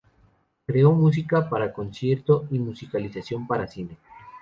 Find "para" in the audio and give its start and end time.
1.47-1.71, 3.45-3.67